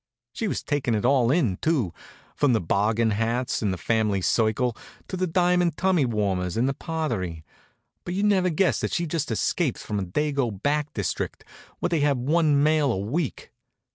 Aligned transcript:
She 0.33 0.47
was 0.47 0.63
takin' 0.63 0.95
it 0.95 1.05
all 1.05 1.29
in, 1.29 1.57
too, 1.57 1.93
from 2.35 2.53
the 2.53 2.59
bargain 2.59 3.11
hats 3.11 3.61
in 3.61 3.69
the 3.69 3.77
fam'ly 3.77 4.19
circle, 4.21 4.75
to 5.07 5.15
the 5.15 5.27
diamond 5.27 5.77
tummy 5.77 6.05
warmers 6.05 6.57
in 6.57 6.65
the 6.65 6.73
parterre, 6.73 7.43
but 8.03 8.15
you'd 8.15 8.25
never 8.25 8.49
guessed 8.49 8.81
that 8.81 8.93
she'd 8.93 9.11
just 9.11 9.29
escaped 9.29 9.77
from 9.77 9.99
a 9.99 10.03
Dago 10.03 10.49
back 10.63 10.91
district 10.95 11.43
where 11.77 11.89
they 11.89 11.99
have 11.99 12.17
one 12.17 12.63
mail 12.63 12.91
a 12.91 12.97
week. 12.97 13.51